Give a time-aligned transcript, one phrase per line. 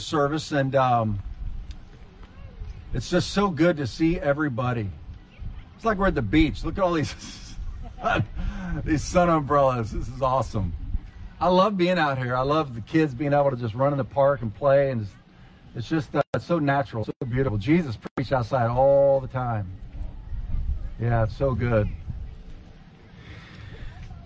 [0.00, 1.20] Service, and um,
[2.92, 4.90] it's just so good to see everybody.
[5.76, 6.64] It's like we're at the beach.
[6.64, 7.14] Look at all these
[8.84, 9.90] these sun umbrellas.
[9.92, 10.72] This is awesome.
[11.40, 12.36] I love being out here.
[12.36, 15.02] I love the kids being able to just run in the park and play, and
[15.02, 15.10] it's,
[15.74, 17.58] it's just uh, so natural, so beautiful.
[17.58, 19.70] Jesus preached outside all the time.
[21.00, 21.88] Yeah, it's so good.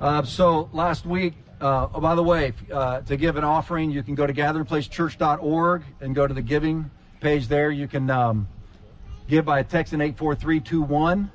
[0.01, 4.03] Uh, so last week, uh, oh, by the way, uh, to give an offering, you
[4.03, 6.91] can go to gatheringplacechurch.org and go to the giving
[7.21, 7.71] page there.
[7.71, 8.49] You can um,
[9.29, 11.31] give by texting 84321.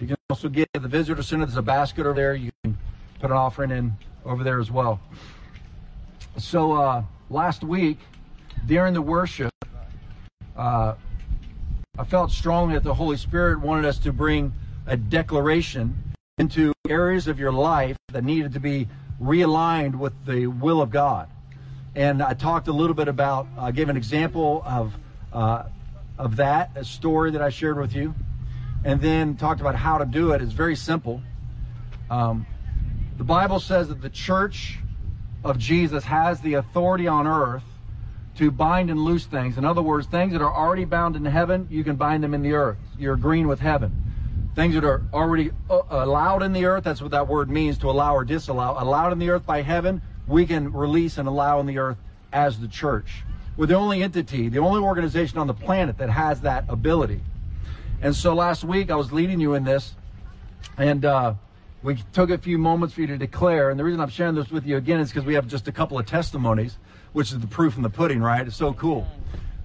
[0.00, 1.44] You can also give the visitor center.
[1.44, 2.34] There's a basket over there.
[2.34, 2.78] You can
[3.20, 5.00] put an offering in over there as well.
[6.38, 7.98] So uh, last week,
[8.66, 9.52] during the worship,
[10.56, 10.94] uh,
[11.98, 14.52] I felt strongly that the Holy Spirit wanted us to bring
[14.86, 18.88] a declaration into areas of your life that needed to be
[19.20, 21.28] realigned with the will of God.
[21.94, 24.94] And I talked a little bit about, I uh, gave an example of
[25.32, 25.64] uh,
[26.18, 28.14] of that, a story that I shared with you,
[28.84, 30.42] and then talked about how to do it.
[30.42, 31.22] It's very simple.
[32.10, 32.46] Um,
[33.16, 34.78] the Bible says that the church
[35.44, 37.62] of Jesus has the authority on earth
[38.36, 39.58] to bind and loose things.
[39.58, 42.42] In other words, things that are already bound in heaven, you can bind them in
[42.42, 42.78] the earth.
[42.98, 44.07] You're agreeing with heaven.
[44.58, 47.88] Things that are already uh, allowed in the earth, that's what that word means to
[47.88, 48.74] allow or disallow.
[48.76, 51.96] Allowed in the earth by heaven, we can release and allow in the earth
[52.32, 53.22] as the church.
[53.56, 57.20] We're the only entity, the only organization on the planet that has that ability.
[58.02, 59.94] And so last week I was leading you in this,
[60.76, 61.34] and uh,
[61.84, 63.70] we took a few moments for you to declare.
[63.70, 65.72] And the reason I'm sharing this with you again is because we have just a
[65.72, 66.78] couple of testimonies,
[67.12, 68.44] which is the proof in the pudding, right?
[68.44, 69.06] It's so cool.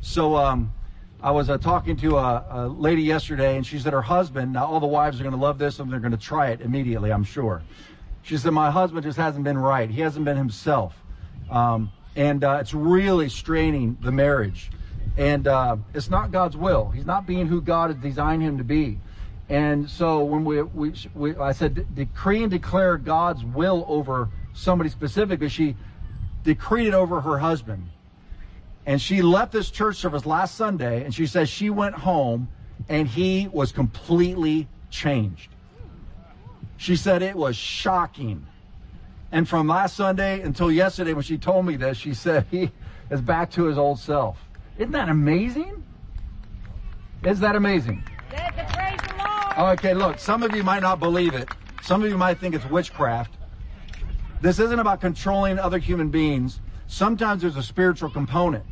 [0.02, 0.72] So um,
[1.24, 4.66] I was uh, talking to a, a, lady yesterday, and she said her husband, now
[4.66, 7.14] all the wives are going to love this and they're going to try it immediately,
[7.14, 7.64] I'm sure.
[8.24, 9.90] She said, My husband just hasn't been right.
[9.90, 10.94] He hasn't been himself.
[11.50, 14.70] Um, and uh, it's really straining the marriage.
[15.16, 16.90] And uh, it's not God's will.
[16.90, 19.00] He's not being who God has designed him to be.
[19.48, 24.90] And so when we, we, we I said, decree and declare God's will over somebody
[24.90, 25.78] specifically, she
[26.44, 27.88] decreed it over her husband.
[28.86, 32.50] And she left this church service last Sunday, and she says she went home
[32.90, 35.50] and he was completely changed.
[36.78, 38.46] She said it was shocking.
[39.32, 42.72] And from last Sunday until yesterday, when she told me this, she said he
[43.10, 44.38] is back to his old self.
[44.78, 45.84] Isn't that amazing?
[47.24, 48.04] Is that amazing?
[49.58, 51.48] Okay, look, some of you might not believe it.
[51.84, 53.36] Some of you might think it's witchcraft.
[54.42, 56.60] This isn't about controlling other human beings.
[56.88, 58.66] Sometimes there's a spiritual component.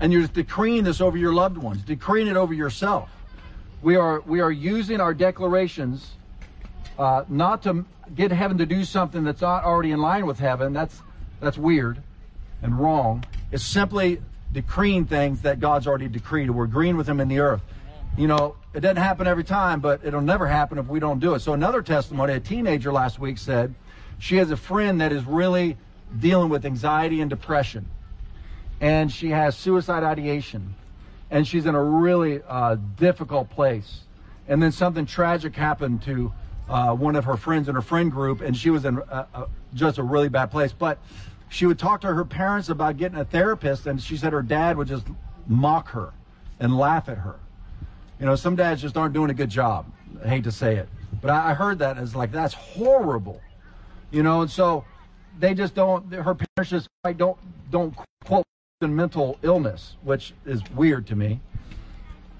[0.00, 3.10] And you're decreeing this over your loved ones, decreeing it over yourself.
[3.82, 6.12] We are we are using our declarations
[6.98, 7.84] uh, not to
[8.14, 10.72] get heaven to do something that's not already in line with heaven.
[10.72, 11.00] That's
[11.40, 12.02] that's weird
[12.62, 13.24] and wrong.
[13.52, 14.20] It's simply
[14.52, 16.50] decreeing things that God's already decreed.
[16.50, 17.62] We're agreeing with Him in the earth.
[18.18, 21.34] You know, it doesn't happen every time, but it'll never happen if we don't do
[21.34, 21.40] it.
[21.40, 23.74] So another testimony, a teenager last week said
[24.18, 25.76] she has a friend that is really
[26.18, 27.88] dealing with anxiety and depression.
[28.80, 30.74] And she has suicide ideation.
[31.30, 34.00] And she's in a really uh, difficult place.
[34.48, 36.32] And then something tragic happened to
[36.68, 39.48] uh, one of her friends in her friend group, and she was in a, a,
[39.74, 40.72] just a really bad place.
[40.72, 40.98] But
[41.48, 44.76] she would talk to her parents about getting a therapist, and she said her dad
[44.76, 45.06] would just
[45.46, 46.12] mock her
[46.60, 47.40] and laugh at her.
[48.20, 49.86] You know, some dads just aren't doing a good job.
[50.24, 50.88] I hate to say it,
[51.20, 53.40] but I, I heard that as like that's horrible.
[54.10, 54.84] You know, and so
[55.38, 56.12] they just don't.
[56.12, 57.38] Her parents just like don't
[57.70, 58.44] don't quote
[58.88, 61.38] mental illness, which is weird to me.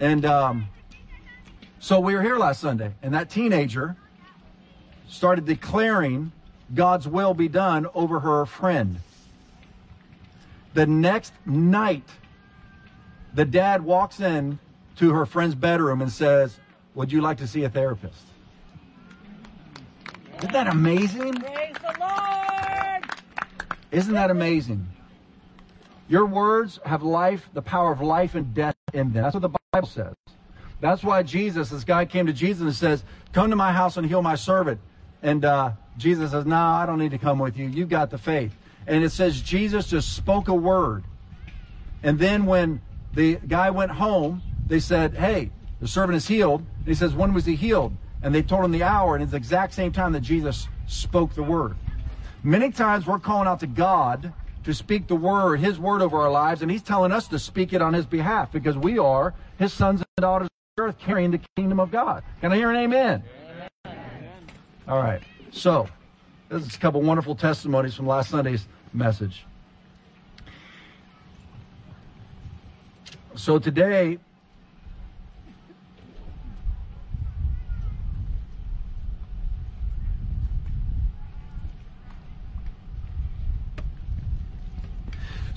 [0.01, 0.69] And um,
[1.81, 3.95] so we were here last Sunday, and that teenager
[5.07, 6.33] started declaring
[6.75, 9.01] God's will be done over her friend.
[10.73, 12.09] The next night,
[13.35, 14.59] the dad walks in
[14.97, 16.59] to her friend's bedroom and says,
[16.95, 18.23] Would you like to see a therapist?
[20.39, 21.35] Isn't that amazing?
[21.35, 23.05] Praise the Lord!
[23.91, 24.87] Isn't that amazing?
[26.11, 29.23] Your words have life, the power of life and death in them.
[29.23, 30.15] That's what the Bible says.
[30.81, 34.05] That's why Jesus, this guy came to Jesus and says, Come to my house and
[34.05, 34.81] heal my servant.
[35.23, 37.69] And uh, Jesus says, No, I don't need to come with you.
[37.69, 38.53] You've got the faith.
[38.89, 41.05] And it says Jesus just spoke a word.
[42.03, 42.81] And then when
[43.15, 46.63] the guy went home, they said, Hey, the servant is healed.
[46.79, 47.95] And he says, When was he healed?
[48.21, 51.35] And they told him the hour, and it's the exact same time that Jesus spoke
[51.35, 51.77] the word.
[52.43, 54.33] Many times we're calling out to God
[54.65, 57.73] to speak the word, his word over our lives, and he's telling us to speak
[57.73, 61.41] it on his behalf because we are his sons and daughters of earth carrying the
[61.57, 62.23] kingdom of God.
[62.41, 63.23] Can I hear an amen?
[63.87, 64.47] amen.
[64.87, 65.23] All right.
[65.51, 65.89] So,
[66.49, 69.45] this is a couple wonderful testimonies from last Sunday's message.
[73.37, 74.19] So today,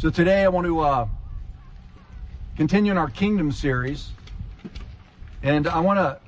[0.04, 1.08] so today I want to uh,
[2.58, 4.12] continue in our kingdom series,
[5.42, 6.20] and I want to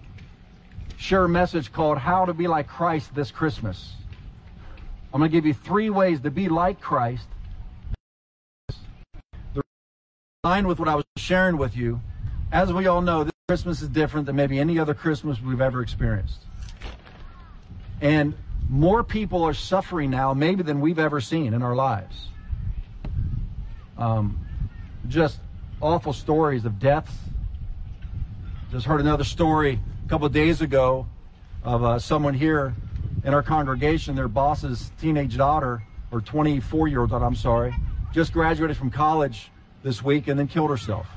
[0.96, 3.96] share a message called "How to Be Like Christ This Christmas."
[5.14, 7.28] I'm going to give you three ways to be like Christ.
[10.46, 12.00] Line with what I was sharing with you,
[12.54, 15.82] as we all know, this Christmas is different than maybe any other Christmas we've ever
[15.82, 16.40] experienced.
[18.00, 18.36] And
[18.70, 22.30] more people are suffering now, maybe than we've ever seen in our lives.
[23.98, 24.40] Um,
[25.08, 25.40] just
[25.82, 27.14] awful stories of deaths.
[28.72, 31.08] Just heard another story a couple of days ago
[31.64, 32.74] of uh, someone here
[33.24, 35.82] in our congregation, their boss's teenage daughter,
[36.12, 37.76] or 24 year old I'm sorry,
[38.14, 39.50] just graduated from college
[39.84, 41.08] this week and then killed herself.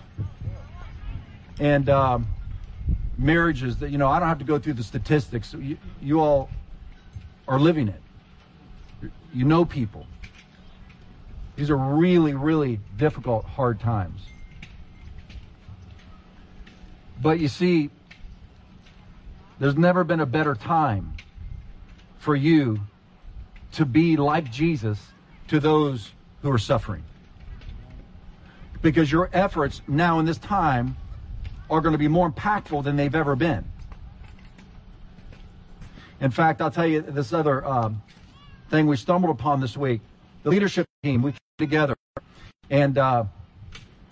[1.61, 2.27] And um,
[3.17, 5.55] marriages that, you know, I don't have to go through the statistics.
[5.55, 6.51] You, you all
[7.47, 9.11] are living it.
[9.35, 10.07] You know people.
[11.59, 14.21] These are really, really difficult, hard times.
[17.21, 17.91] But you see,
[19.59, 21.15] there's never been a better time
[22.21, 22.79] for you
[23.73, 25.01] to be like Jesus
[25.49, 26.13] to those
[26.43, 27.03] who are suffering.
[28.81, 30.97] Because your efforts now in this time
[31.69, 33.65] are going to be more impactful than they've ever been.
[36.21, 38.01] In fact, I'll tell you this other um,
[38.71, 40.03] thing we stumbled upon this week.
[40.45, 41.97] The leadership team, we came together,
[42.71, 43.25] and uh,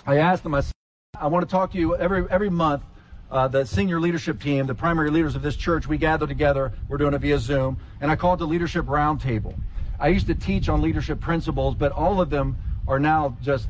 [0.07, 0.73] I asked them, I, said,
[1.19, 2.85] I want to talk to you every every month
[3.29, 6.73] uh, the senior leadership team, the primary leaders of this church, we gather together.
[6.89, 9.59] We're doing it via Zoom, and I call it the Leadership Roundtable.
[9.99, 12.57] I used to teach on leadership principles, but all of them
[12.87, 13.69] are now just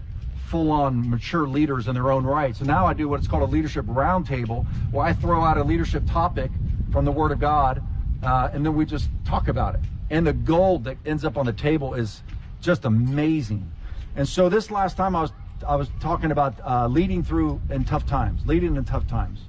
[0.49, 2.55] full-on mature leaders in their own right.
[2.55, 6.03] So now I do what's called a leadership roundtable, where I throw out a leadership
[6.07, 6.51] topic
[6.93, 7.83] from the Word of God,
[8.23, 9.81] uh, and then we just talk about it.
[10.11, 12.23] And the gold that ends up on the table is
[12.61, 13.71] just amazing.
[14.17, 15.33] And so this last time I was
[15.67, 19.41] I was talking about uh, leading through in tough times, leading in tough times.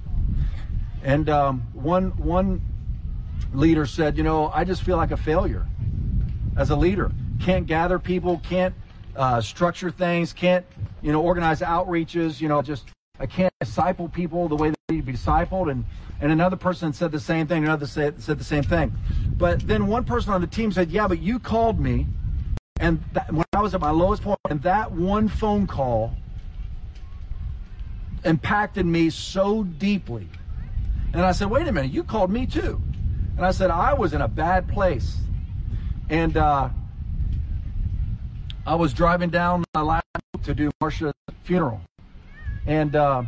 [1.02, 2.62] And um, one one
[3.52, 5.66] leader said, you know, I just feel like a failure
[6.56, 7.12] as a leader.
[7.40, 8.74] Can't gather people, can't
[9.16, 10.66] uh, structure things, can't
[11.02, 12.40] you know organize outreaches.
[12.40, 12.88] You know, just
[13.18, 15.70] I can't disciple people the way they need to be discipled.
[15.70, 15.84] And
[16.20, 17.64] and another person said the same thing.
[17.64, 18.92] Another said said the same thing.
[19.36, 22.06] But then one person on the team said, yeah, but you called me
[22.80, 26.14] and that, when I was at my lowest point, and that one phone call
[28.24, 30.28] impacted me so deeply.
[31.12, 32.80] And I said, wait a minute, you called me too.
[33.36, 35.16] And I said, I was in a bad place.
[36.10, 36.68] And uh,
[38.66, 40.04] I was driving down my last
[40.44, 41.12] to do Marcia's
[41.44, 41.80] funeral.
[42.66, 43.22] And, uh,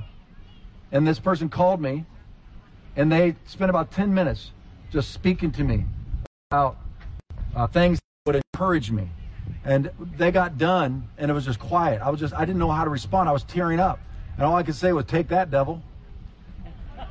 [0.93, 2.05] and this person called me,
[2.97, 4.51] and they spent about 10 minutes
[4.91, 5.85] just speaking to me
[6.51, 6.77] about
[7.55, 9.09] uh, things that would encourage me.
[9.65, 12.01] And they got done, and it was just quiet.
[12.03, 13.29] I was just, I didn't know how to respond.
[13.29, 14.01] I was tearing up.
[14.37, 15.83] And all I could say was, take that, devil.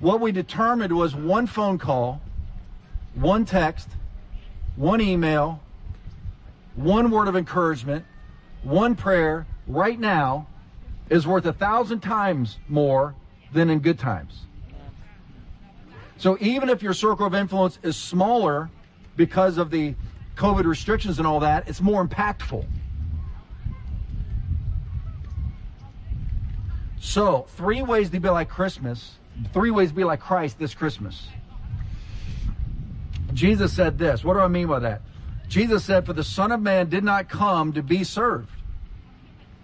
[0.00, 2.20] what we determined was one phone call,
[3.14, 3.88] one text,
[4.76, 5.60] one email,
[6.74, 8.04] one word of encouragement,
[8.62, 10.46] one prayer right now
[11.10, 13.14] is worth a thousand times more
[13.52, 14.42] than in good times.
[16.16, 18.70] So even if your circle of influence is smaller,
[19.16, 19.94] because of the
[20.36, 22.64] COVID restrictions and all that, it's more impactful.
[27.00, 29.18] So, three ways to be like Christmas,
[29.52, 31.28] three ways to be like Christ this Christmas.
[33.34, 34.22] Jesus said this.
[34.22, 35.02] What do I mean by that?
[35.48, 38.50] Jesus said, For the Son of Man did not come to be served.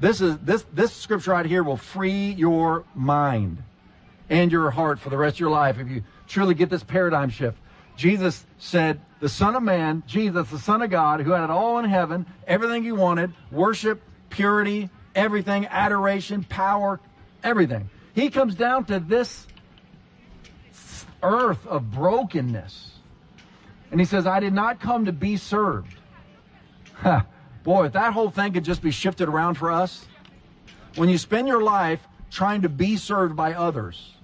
[0.00, 3.62] This is this this scripture right here will free your mind
[4.30, 7.30] and your heart for the rest of your life if you truly get this paradigm
[7.30, 7.58] shift.
[7.96, 11.78] Jesus said, the Son of Man, Jesus, the Son of God, who had it all
[11.78, 17.00] in heaven, everything he wanted, worship, purity, everything, adoration, power,
[17.42, 17.90] everything.
[18.14, 19.46] He comes down to this
[21.22, 22.92] earth of brokenness.
[23.90, 25.96] And he says, I did not come to be served.
[27.64, 30.06] Boy, if that whole thing could just be shifted around for us.
[30.96, 34.14] When you spend your life trying to be served by others,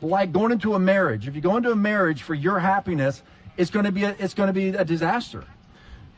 [0.00, 1.28] like going into a marriage.
[1.28, 3.22] If you go into a marriage for your happiness,
[3.56, 5.44] it's going to be a, it's going to be a disaster.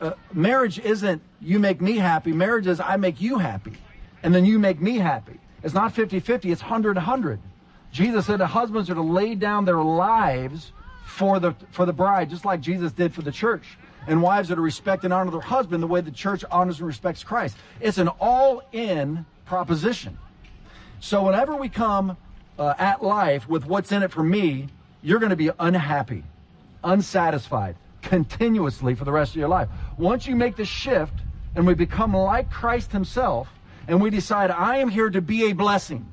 [0.00, 2.32] Uh, marriage isn't you make me happy.
[2.32, 3.74] Marriage is I make you happy,
[4.22, 5.38] and then you make me happy.
[5.62, 7.38] It's not 50-50, it's 100-100.
[7.92, 10.72] Jesus said the husbands are to lay down their lives
[11.06, 13.78] for the for the bride, just like Jesus did for the church.
[14.06, 17.24] and wives are respect and honor their husband the way the church honors and respects
[17.24, 17.56] Christ.
[17.80, 20.18] It's an all in proposition.
[21.00, 22.16] So whenever we come
[22.58, 24.68] uh, at life with what's in it for me,
[25.02, 26.24] you're going to be unhappy,
[26.84, 29.68] unsatisfied continuously for the rest of your life.
[29.96, 31.14] Once you make the shift
[31.54, 33.48] and we become like Christ Himself,
[33.86, 36.06] and we decide, I am here to be a blessing.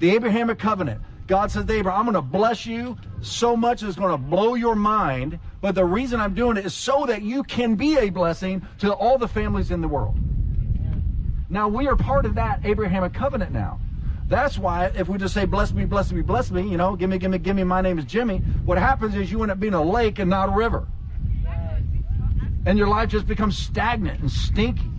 [0.00, 1.00] The Abrahamic covenant.
[1.26, 4.54] God says to Abraham, I'm going to bless you so much it's going to blow
[4.54, 5.38] your mind.
[5.60, 8.92] But the reason I'm doing it is so that you can be a blessing to
[8.92, 10.18] all the families in the world.
[11.48, 13.80] Now we are part of that Abrahamic covenant now.
[14.28, 17.10] That's why if we just say, bless me, bless me, bless me, you know, give
[17.10, 19.60] me, give me, give me, my name is Jimmy, what happens is you end up
[19.60, 20.88] being a lake and not a river.
[22.66, 24.90] And your life just becomes stagnant and stinky.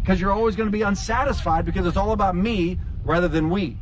[0.00, 3.78] Because you're always going to be unsatisfied because it's all about me rather than we.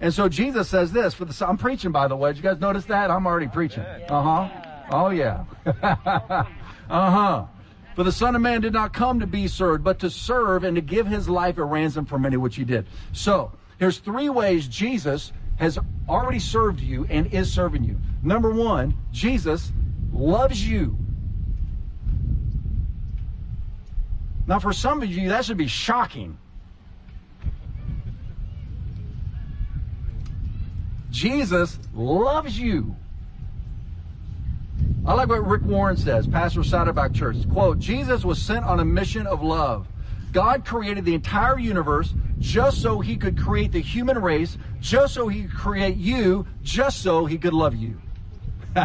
[0.00, 2.30] And so Jesus says this for the I'm preaching by the way.
[2.30, 3.10] Did you guys notice that?
[3.10, 3.84] I'm already preaching.
[4.08, 4.48] Uh-huh.
[4.90, 5.44] Oh yeah.
[6.90, 7.46] uh-huh.
[7.94, 10.74] For the Son of Man did not come to be served, but to serve and
[10.74, 12.86] to give his life a ransom for many, which he did.
[13.12, 18.00] So, here's three ways Jesus has already served you and is serving you.
[18.22, 19.72] Number one, Jesus
[20.12, 20.98] loves you.
[24.46, 26.36] Now, for some of you, that should be shocking.
[31.10, 32.96] Jesus loves you.
[35.06, 37.46] I like what Rick Warren says, pastor of Saddleback Church.
[37.48, 39.86] Quote, Jesus was sent on a mission of love.
[40.32, 45.28] God created the entire universe just so he could create the human race, just so
[45.28, 48.00] he could create you, just so he could love you.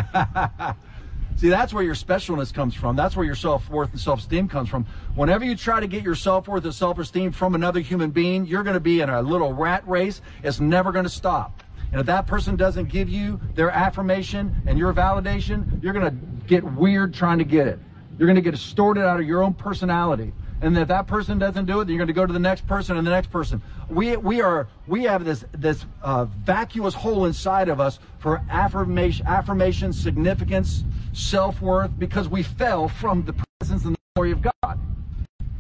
[1.38, 2.98] See, that's where your specialness comes from.
[2.98, 4.86] That's where your self worth and self esteem comes from.
[5.16, 8.46] Whenever you try to get your self worth and self esteem from another human being,
[8.46, 10.22] you're going to be in a little rat race.
[10.44, 11.64] It's never going to stop.
[11.92, 16.46] And if that person doesn't give you their affirmation and your validation, you're going to
[16.48, 17.80] get weird trying to get it.
[18.18, 20.34] You're going to get distorted out of your own personality.
[20.62, 22.68] And if that person doesn't do it, then you're going to go to the next
[22.68, 23.62] person and the next person.
[23.88, 29.26] We, we are we have this this uh, vacuous hole inside of us for affirmation,
[29.26, 34.80] affirmation, significance, self worth, because we fell from the presence and the glory of God.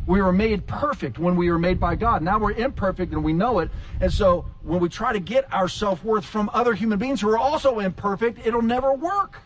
[0.10, 2.24] We were made perfect when we were made by God.
[2.24, 3.70] Now we're imperfect and we know it.
[4.02, 7.30] And so when we try to get our self worth from other human beings who
[7.30, 9.40] are also imperfect, it'll never work.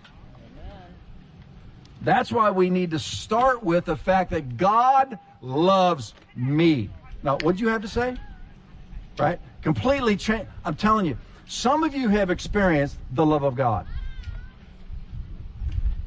[2.01, 6.89] That's why we need to start with the fact that God loves me.
[7.23, 8.15] Now, what do you have to say?
[9.19, 9.41] Right?
[9.63, 10.47] Completely change.
[10.63, 13.85] I'm telling you, some of you have experienced the love of God.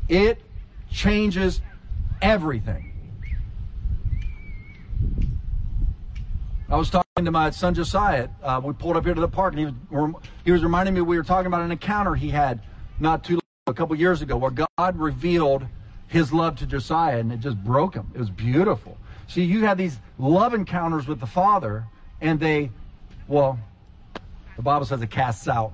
[0.09, 0.41] It
[0.91, 1.61] changes
[2.23, 2.96] everything.
[6.69, 8.29] I was talking to my son Josiah.
[8.43, 11.01] Uh, we pulled up here to the park, and he was he was reminding me
[11.01, 12.61] we were talking about an encounter he had
[12.99, 15.65] not too long, a couple years ago, where God revealed
[16.09, 18.09] His love to Josiah, and it just broke him.
[18.15, 18.99] It was beautiful.
[19.29, 21.85] See, you have these love encounters with the Father,
[22.21, 22.71] and they,
[23.29, 23.59] well,
[24.57, 25.73] the Bible says it casts out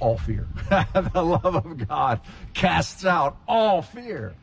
[0.00, 0.48] all fear.
[0.70, 2.20] the love of God
[2.52, 4.34] casts out all fear.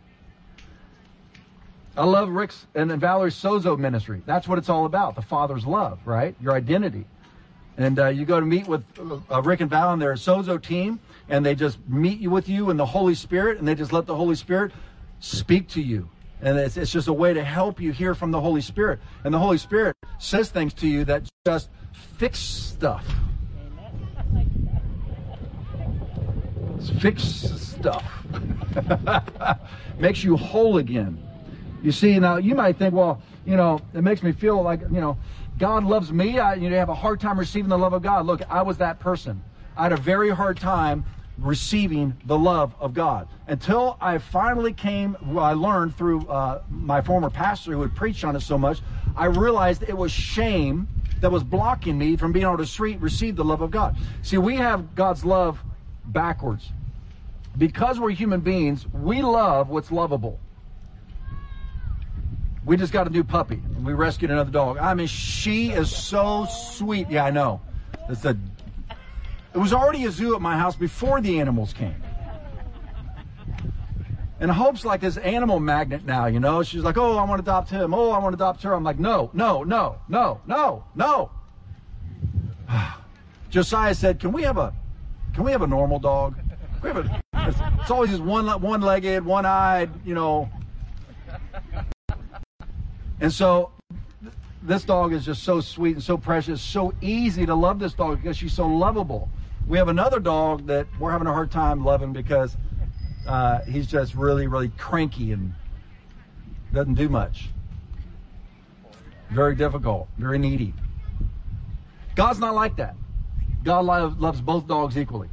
[1.96, 4.24] I love Rick's and Valerie's Sozo ministry.
[4.26, 5.16] That's what it's all about.
[5.16, 6.36] The Father's love, right?
[6.42, 7.06] Your identity.
[7.78, 8.84] And uh, you go to meet with
[9.32, 12.72] uh, Rick and Val and their Sozo team, and they just meet you with you
[12.72, 14.72] in the Holy Spirit, and they just let the Holy Spirit
[15.20, 16.10] speak to you.
[16.42, 19.00] And it's, it's just a way to help you hear from the Holy Spirit.
[19.24, 21.70] And the Holy Spirit says things to you that just
[22.18, 23.06] fix stuff.
[27.00, 28.04] Fix stuff.
[30.00, 31.22] Makes you whole again.
[31.84, 35.02] You see, now you might think, well, you know, it makes me feel like, you
[35.02, 35.18] know,
[35.58, 36.40] God loves me.
[36.40, 38.26] I you know, have a hard time receiving the love of God.
[38.26, 39.44] Look, I was that person.
[39.76, 41.04] I had a very hard time
[41.38, 45.18] receiving the love of God until I finally came.
[45.26, 48.82] Well, I learned through uh, my former pastor who had preached on it so much.
[49.16, 50.88] I realized it was shame
[51.20, 53.96] that was blocking me from being able to receive the love of God.
[54.22, 55.62] See, we have God's love
[56.06, 56.72] backwards.
[57.58, 60.40] Because we're human beings, we love what's lovable.
[62.66, 63.62] We just got a new puppy.
[63.84, 64.78] We rescued another dog.
[64.78, 67.10] I mean, she is so sweet.
[67.10, 67.62] Yeah, I know.
[68.10, 68.38] It's a.
[69.54, 71.96] It was already a zoo at my house before the animals came.
[74.40, 76.64] And Hope's like this animal magnet now, you know.
[76.64, 77.94] She's like, oh, I want to adopt him.
[77.94, 78.74] Oh, I want to adopt her.
[78.74, 81.32] I'm like, no, no, no, no, no, no.
[83.50, 84.74] Josiah said, can we have a,
[85.34, 86.36] can we have a normal dog?
[86.82, 90.50] We have a, it's, it's always just one, one-legged, one-eyed, you know.
[93.24, 93.72] And so
[94.62, 98.22] this dog is just so sweet and so precious, so easy to love this dog
[98.22, 99.30] because she's so lovable.
[99.66, 102.58] We have another dog that we're having a hard time loving because
[103.26, 105.54] uh, he's just really, really cranky and
[106.74, 107.48] doesn't do much.
[109.30, 110.74] Very difficult, very needy.
[112.16, 112.98] God's not like that.
[113.64, 115.30] God loves both dogs equally.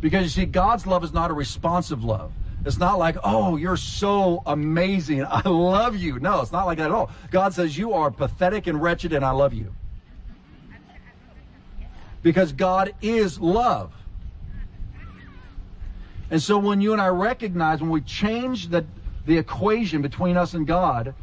[0.00, 2.32] Because you see, God's love is not a responsive love.
[2.64, 5.24] It's not like, oh, you're so amazing.
[5.24, 6.18] I love you.
[6.18, 7.10] No, it's not like that at all.
[7.30, 9.72] God says, you are pathetic and wretched, and I love you.
[12.22, 13.92] Because God is love.
[16.30, 18.84] And so when you and I recognize, when we change the,
[19.24, 21.14] the equation between us and God,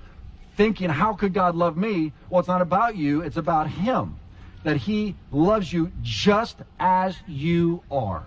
[0.56, 2.14] thinking, how could God love me?
[2.30, 4.18] Well, it's not about you, it's about Him.
[4.64, 8.26] That He loves you just as you are.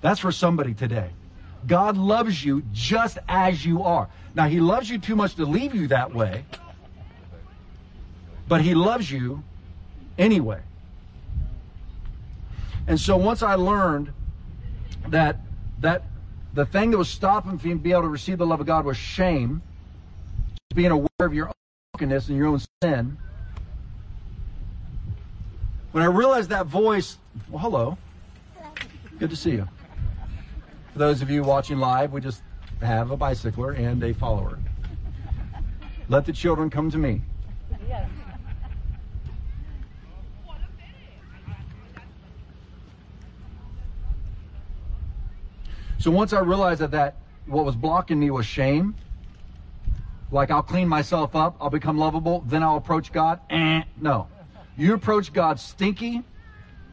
[0.00, 1.10] That's for somebody today.
[1.66, 4.08] God loves you just as you are.
[4.34, 6.44] Now, He loves you too much to leave you that way,
[8.48, 9.42] but He loves you
[10.18, 10.60] anyway.
[12.86, 14.12] And so once I learned
[15.08, 15.40] that
[15.80, 16.04] that
[16.54, 18.84] the thing that was stopping me from being able to receive the love of God
[18.84, 19.60] was shame,
[20.74, 21.52] being aware of your own
[21.92, 23.18] brokenness and your own sin.
[25.92, 27.18] When I realized that voice,
[27.50, 27.98] well, hello.
[29.18, 29.68] Good to see you.
[30.96, 32.42] For those of you watching live, we just
[32.80, 34.58] have a bicycler and a follower.
[36.08, 37.20] Let the children come to me.
[37.86, 38.08] Yes.
[45.98, 48.94] So once I realized that, that what was blocking me was shame,
[50.30, 53.40] like I'll clean myself up, I'll become lovable, then I'll approach God.
[53.50, 54.28] Eh, no.
[54.78, 56.22] You approach God stinky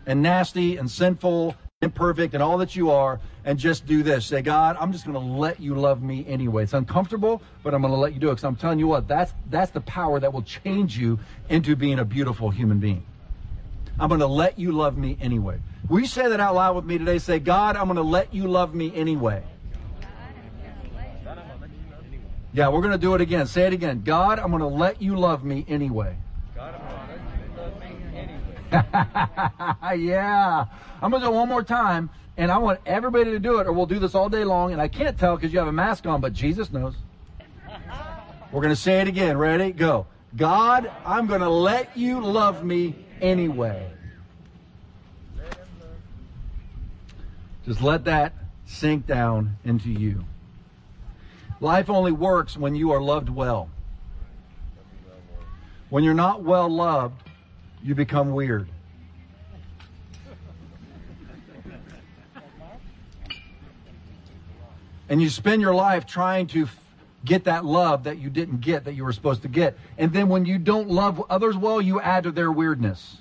[0.06, 4.26] and nasty and sinful, imperfect, and all that you are, and just do this.
[4.26, 6.64] Say, God, I'm just going to let you love me anyway.
[6.64, 8.32] It's uncomfortable, but I'm going to let you do it.
[8.32, 12.00] Because I'm telling you what, that's that's the power that will change you into being
[12.00, 13.06] a beautiful human being.
[14.00, 15.60] I'm going to let you love me anyway.
[15.88, 17.20] Will you say that out loud with me today?
[17.20, 19.44] Say, God, I'm going to let you love me anyway.
[22.54, 23.48] Yeah, we're going to do it again.
[23.48, 24.04] Say it again.
[24.06, 26.16] God, I'm going to let you love me anyway.
[29.98, 30.66] yeah.
[31.02, 33.68] I'm going to do it one more time, and I want everybody to do it,
[33.68, 35.74] or we'll do this all day long, and I can't tell because you have a
[35.74, 36.96] mask on, but Jesus knows.
[38.52, 39.38] We're going to say it again.
[39.38, 39.72] Ready?
[39.72, 40.06] Go.
[40.36, 43.90] God, I'm going to let you love me anyway.
[47.66, 48.34] Just let that
[48.66, 50.26] sink down into you.
[51.60, 53.70] Life only works when you are loved well.
[55.90, 57.23] When you're not well loved,
[57.84, 58.68] you become weird.
[65.10, 66.68] And you spend your life trying to
[67.26, 69.78] get that love that you didn't get that you were supposed to get.
[69.98, 73.18] And then when you don't love others well, you add to their weirdness.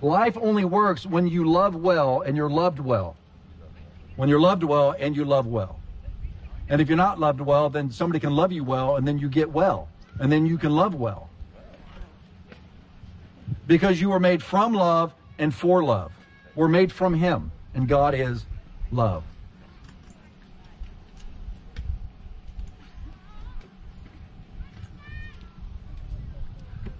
[0.00, 3.16] Life only works when you love well and you're loved well.
[4.16, 5.80] When you're loved well and you love well.
[6.68, 9.28] And if you're not loved well, then somebody can love you well and then you
[9.28, 9.88] get well.
[10.18, 11.27] And then you can love well.
[13.68, 16.10] Because you were made from love and for love.
[16.56, 17.52] We're made from Him.
[17.74, 18.44] And God is
[18.90, 19.22] love.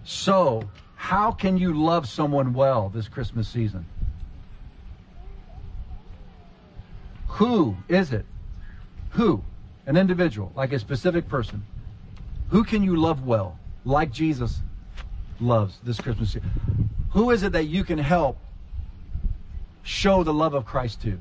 [0.04, 3.87] So, how can you love someone well this Christmas season?
[7.28, 8.26] Who is it?
[9.11, 9.42] Who?
[9.87, 11.64] An individual, like a specific person.
[12.50, 14.61] Who can you love well, like Jesus
[15.40, 16.37] loves this Christmas?
[17.11, 18.38] Who is it that you can help
[19.83, 21.18] show the love of Christ to?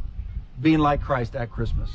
[0.62, 1.90] Being like Christ at Christmas.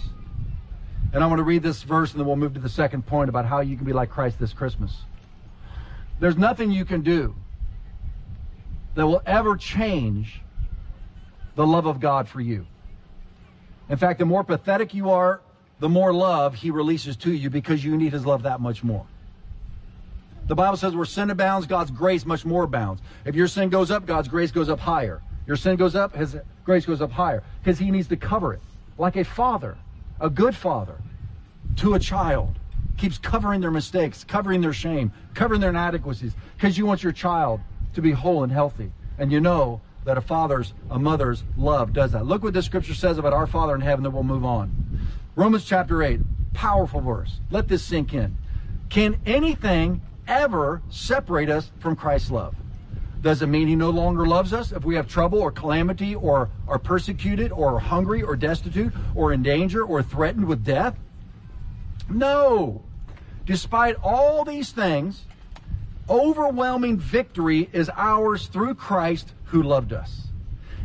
[1.12, 3.28] And I want to read this verse and then we'll move to the second point
[3.28, 4.92] about how you can be like Christ this Christmas.
[6.20, 7.34] There's nothing you can do
[8.94, 10.40] that will ever change
[11.54, 12.66] the love of God for you.
[13.88, 15.40] In fact, the more pathetic you are,
[15.80, 19.06] the more love he releases to you because you need his love that much more.
[20.52, 23.00] The Bible says where sin abounds, God's grace much more abounds.
[23.24, 25.22] If your sin goes up, God's grace goes up higher.
[25.46, 28.60] Your sin goes up, his grace goes up higher because he needs to cover it
[28.98, 29.78] like a father,
[30.20, 30.98] a good father
[31.76, 32.58] to a child
[32.98, 37.62] keeps covering their mistakes, covering their shame, covering their inadequacies, because you want your child
[37.94, 38.92] to be whole and healthy.
[39.16, 42.26] And you know that a father's, a mother's love does that.
[42.26, 45.00] Look what this scripture says about our Father in heaven, then we'll move on.
[45.34, 46.20] Romans chapter 8,
[46.52, 47.40] powerful verse.
[47.50, 48.36] Let this sink in.
[48.90, 52.54] Can anything ever separate us from Christ's love?
[53.22, 56.50] Does it mean he no longer loves us if we have trouble or calamity or
[56.66, 60.96] are persecuted or hungry or destitute or in danger or threatened with death?
[62.10, 62.82] No.
[63.46, 65.24] Despite all these things,
[66.08, 70.26] overwhelming victory is ours through Christ who loved us.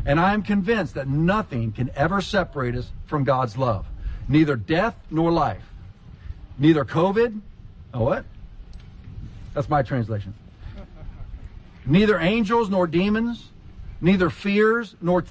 [0.06, 3.86] And I am convinced that nothing can ever separate us from God's love.
[4.28, 5.64] Neither death nor life.
[6.56, 7.40] Neither COVID.
[7.92, 8.24] Oh, what?
[9.58, 10.34] That's my translation.
[11.84, 13.50] Neither angels nor demons.
[14.00, 15.24] Neither fears nor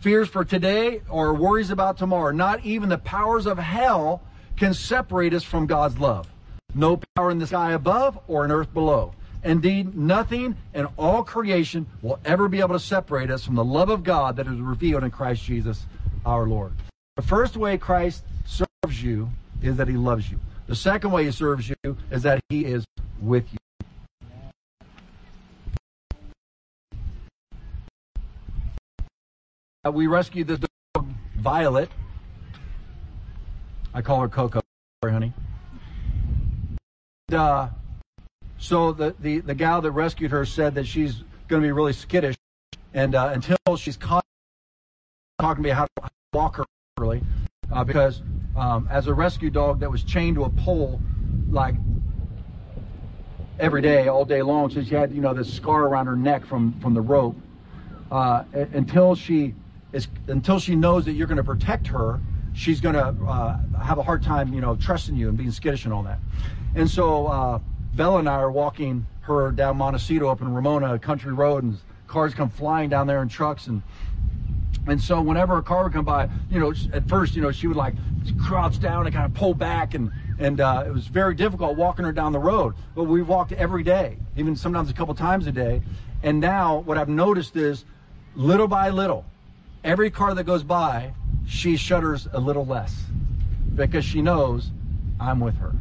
[0.00, 2.30] fears for today or worries about tomorrow.
[2.30, 4.22] Not even the powers of hell
[4.56, 6.28] can separate us from God's love.
[6.76, 9.14] No power in the sky above or in earth below.
[9.42, 13.88] Indeed, nothing in all creation will ever be able to separate us from the love
[13.88, 15.86] of God that is revealed in Christ Jesus
[16.24, 16.70] our Lord.
[17.16, 19.28] The first way Christ serves you
[19.60, 20.38] is that he loves you.
[20.66, 22.84] The second way he serves you is that he is
[23.20, 23.58] with you.
[29.86, 31.88] Uh, we rescued this dog, Violet.
[33.94, 34.60] I call her Coco.
[35.02, 35.32] Sorry, honey.
[37.28, 37.68] And, uh,
[38.58, 41.92] so the, the, the gal that rescued her said that she's going to be really
[41.92, 42.34] skittish,
[42.92, 44.24] and uh, until she's caught,
[45.38, 46.64] talking to me how to walk her
[46.96, 47.22] properly,
[47.70, 48.22] uh, because
[48.56, 51.00] um, as a rescue dog that was chained to a pole,
[51.50, 51.76] like
[53.58, 56.44] every day, all day long, so she had you know this scar around her neck
[56.44, 57.36] from from the rope.
[58.10, 59.54] Uh, until she
[59.92, 62.20] is until she knows that you're going to protect her,
[62.54, 65.84] she's going to uh, have a hard time, you know, trusting you and being skittish
[65.84, 66.18] and all that.
[66.74, 67.58] And so uh,
[67.94, 72.32] Bella and I are walking her down Montecito up in Ramona, country road, and cars
[72.34, 73.82] come flying down there in trucks and.
[74.86, 77.66] And so whenever a car would come by, you know, at first, you know, she
[77.66, 77.94] would like
[78.38, 82.04] crouch down and kind of pull back and, and uh, it was very difficult walking
[82.04, 82.74] her down the road.
[82.94, 85.82] But we walked every day, even sometimes a couple times a day.
[86.22, 87.84] And now what I've noticed is
[88.34, 89.24] little by little,
[89.82, 91.12] every car that goes by,
[91.46, 93.04] she shudders a little less
[93.74, 94.70] because she knows
[95.18, 95.72] I'm with her.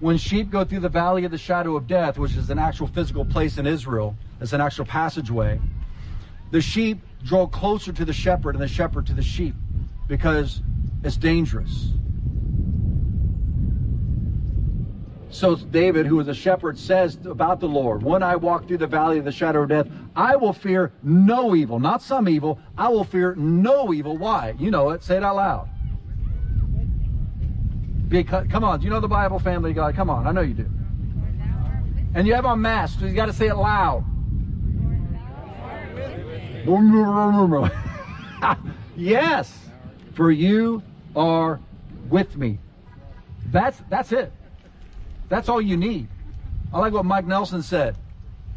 [0.00, 2.86] When sheep go through the valley of the shadow of death, which is an actual
[2.86, 5.60] physical place in Israel, it's an actual passageway,
[6.50, 9.54] the sheep draw closer to the shepherd and the shepherd to the sheep
[10.06, 10.62] because
[11.04, 11.92] it's dangerous.
[15.30, 18.86] So David, who is a shepherd, says about the Lord, When I walk through the
[18.86, 21.78] valley of the shadow of death, I will fear no evil.
[21.78, 22.58] Not some evil.
[22.76, 24.16] I will fear no evil.
[24.16, 24.54] Why?
[24.58, 25.02] You know it.
[25.02, 25.68] Say it out loud.
[28.08, 29.94] Because, come on, do you know the Bible, family God?
[29.94, 30.70] Come on, I know you do.
[32.14, 34.04] And you have on masks, so you got to say it loud.
[38.96, 39.52] yes,
[40.14, 40.82] for you
[41.16, 41.60] are
[42.08, 42.58] with me.
[43.46, 44.32] That's that's it.
[45.28, 46.08] That's all you need.
[46.72, 47.96] I like what Mike Nelson said,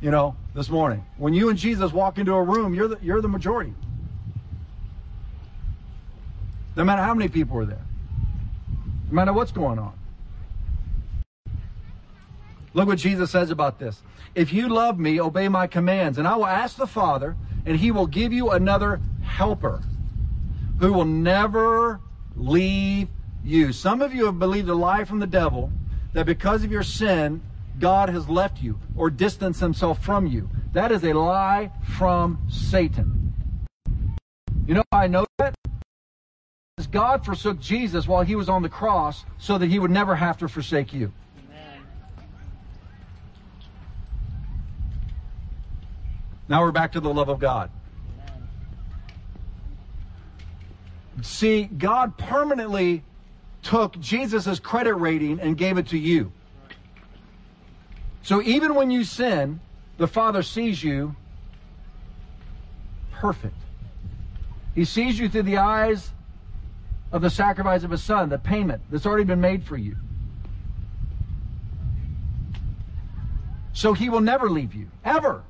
[0.02, 1.06] you know, this morning.
[1.18, 3.74] When you and Jesus walk into a room, you're the, you're the majority.
[6.76, 7.86] No matter how many people are there,
[9.10, 9.94] no matter what's going on.
[12.74, 14.02] Look what Jesus says about this.
[14.34, 17.92] If you love me, obey my commands, and I will ask the Father, and he
[17.92, 19.82] will give you another helper
[20.80, 22.00] who will never
[22.36, 23.08] leave
[23.44, 23.72] you.
[23.72, 25.72] Some of you have believed a lie from the devil
[26.14, 27.42] that because of your sin,
[27.80, 30.50] God has left you or distanced himself from you.
[30.74, 33.34] That is a lie from Satan.
[34.66, 35.56] You know I know that?
[36.76, 40.16] Because God forsook Jesus while he was on the cross so that he would never
[40.16, 41.12] have to forsake you.
[46.52, 47.70] Now we're back to the love of God.
[51.22, 53.04] See, God permanently
[53.64, 56.34] took Jesus' credit rating and gave it to you.
[58.22, 59.62] So even when you sin,
[59.96, 61.16] the Father sees you
[63.14, 63.56] perfect.
[64.76, 66.12] He sees you through the eyes
[67.14, 69.96] of the sacrifice of His Son, the payment that's already been made for you.
[73.72, 75.46] So He will never leave you, ever.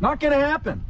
[0.00, 0.84] Not going to happen.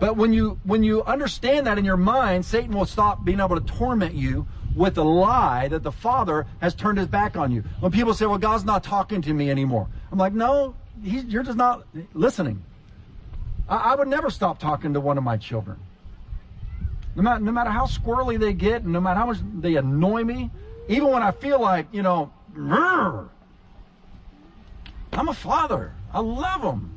[0.00, 3.60] But when you when you understand that in your mind, Satan will stop being able
[3.60, 7.62] to torment you with the lie that the Father has turned his back on you.
[7.80, 11.56] When people say, "Well, God's not talking to me anymore," I'm like, "No, you're just
[11.56, 12.64] not listening."
[13.68, 15.78] I, I, would never stop talking to one of my children,
[17.14, 20.24] no matter no matter how squirrely they get, and no matter how much they annoy
[20.24, 20.50] me,
[20.88, 22.32] even when I feel like you know,
[25.12, 25.92] I'm a father.
[26.12, 26.93] I love them.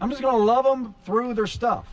[0.00, 1.86] I'm just going to love them through their stuff.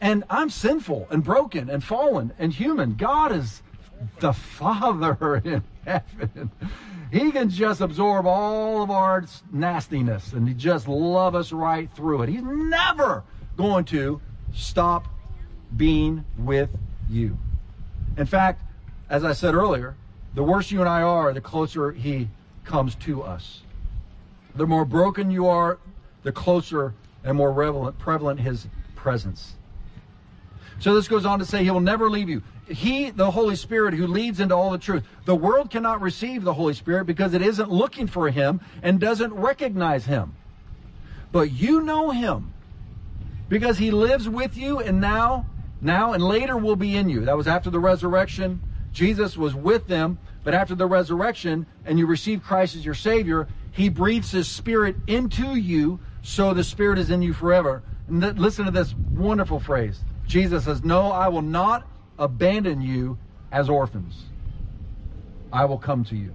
[0.00, 2.94] And I'm sinful and broken and fallen and human.
[2.94, 3.62] God is
[4.20, 6.50] the Father in heaven.
[7.10, 12.22] He can just absorb all of our nastiness and he just love us right through
[12.22, 12.28] it.
[12.28, 13.22] He's never
[13.56, 14.20] going to
[14.54, 15.06] stop
[15.76, 16.70] being with
[17.08, 17.38] you.
[18.16, 18.62] In fact,
[19.08, 19.94] as I said earlier,
[20.34, 22.28] the worse you and I are, the closer he
[22.64, 23.62] comes to us.
[24.54, 25.78] The more broken you are,
[26.26, 27.52] the closer and more
[28.00, 29.54] prevalent, his presence.
[30.80, 32.42] So this goes on to say he will never leave you.
[32.68, 35.04] He, the Holy Spirit, who leads into all the truth.
[35.24, 39.32] The world cannot receive the Holy Spirit because it isn't looking for him and doesn't
[39.34, 40.34] recognize him.
[41.30, 42.52] But you know him
[43.48, 45.46] because he lives with you and now,
[45.80, 47.24] now and later will be in you.
[47.24, 48.60] That was after the resurrection.
[48.92, 53.46] Jesus was with them, but after the resurrection and you receive Christ as your Savior,
[53.70, 57.84] he breathes his Spirit into you so the Spirit is in you forever.
[58.08, 60.00] And th- listen to this wonderful phrase.
[60.26, 63.16] Jesus says, No, I will not abandon you
[63.52, 64.24] as orphans.
[65.52, 66.32] I will come to you.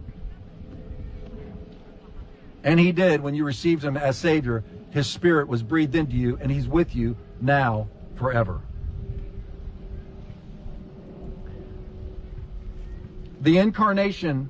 [2.63, 4.63] And he did when you received him as Savior.
[4.91, 8.61] His Spirit was breathed into you, and he's with you now forever.
[13.41, 14.49] The incarnation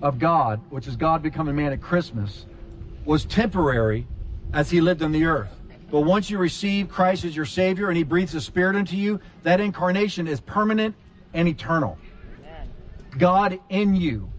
[0.00, 2.44] of God, which is God becoming man at Christmas,
[3.04, 4.08] was temporary
[4.52, 5.50] as he lived on the earth.
[5.92, 9.20] But once you receive Christ as your Savior and He breathes His Spirit into you,
[9.42, 10.96] that incarnation is permanent
[11.34, 11.98] and eternal.
[12.38, 12.70] Amen.
[13.18, 14.30] God in you,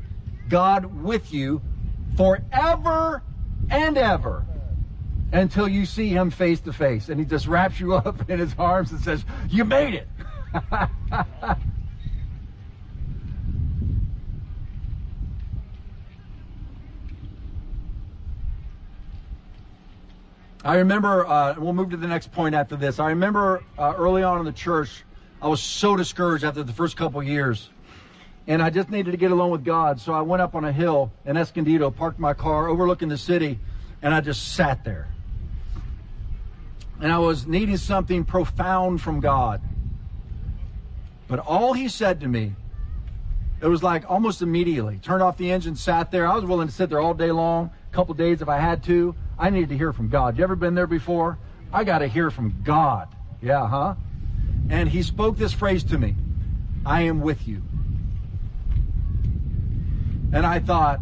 [0.50, 1.62] God with you
[2.18, 3.22] forever
[3.70, 4.46] and ever
[5.32, 7.08] until you see Him face to face.
[7.08, 10.10] And He just wraps you up in His arms and says, You made it.
[20.66, 22.98] I remember, uh, we'll move to the next point after this.
[22.98, 25.04] I remember uh, early on in the church,
[25.42, 27.70] I was so discouraged after the first couple years.
[28.48, 30.00] And I just needed to get alone with God.
[30.00, 33.60] So I went up on a hill in Escondido, parked my car overlooking the city,
[34.02, 35.10] and I just sat there.
[37.02, 39.62] And I was needing something profound from God.
[41.28, 42.54] But all he said to me,
[43.62, 44.98] it was like almost immediately.
[45.02, 46.26] Turned off the engine, sat there.
[46.26, 48.82] I was willing to sit there all day long, a couple days if I had
[48.84, 49.14] to.
[49.38, 50.38] I need to hear from God.
[50.38, 51.38] You ever been there before?
[51.72, 53.08] I got to hear from God.
[53.42, 53.96] Yeah, huh?
[54.70, 56.16] And he spoke this phrase to me
[56.86, 57.62] I am with you.
[60.32, 61.00] And I thought,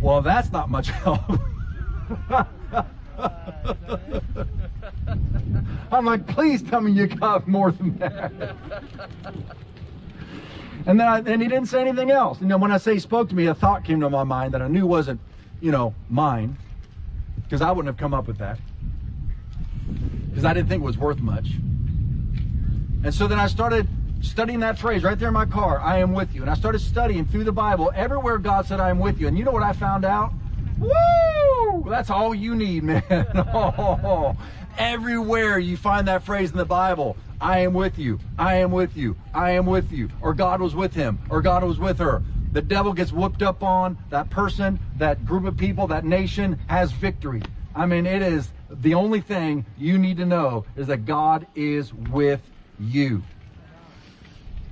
[0.00, 1.20] well, that's not much help.
[5.92, 8.32] I'm like, please tell me you got more than that.
[10.86, 12.40] and then I, and he didn't say anything else.
[12.40, 14.54] You know, when I say he spoke to me, a thought came to my mind
[14.54, 15.20] that I knew wasn't
[15.60, 16.56] you know, mine,
[17.44, 18.58] because I wouldn't have come up with that,
[20.28, 21.48] because I didn't think it was worth much.
[23.04, 23.88] And so then I started
[24.20, 26.42] studying that phrase right there in my car, I am with you.
[26.42, 29.28] And I started studying through the Bible everywhere God said, I am with you.
[29.28, 30.32] And you know what I found out?
[30.78, 31.84] Woo!
[31.88, 33.02] That's all you need, man.
[33.10, 34.36] oh,
[34.78, 38.96] everywhere you find that phrase in the Bible, I am with you, I am with
[38.96, 42.22] you, I am with you, or God was with him, or God was with her
[42.56, 46.90] the devil gets whooped up on, that person, that group of people, that nation has
[46.90, 47.42] victory.
[47.74, 51.92] I mean, it is the only thing you need to know is that God is
[51.92, 52.40] with
[52.80, 53.22] you.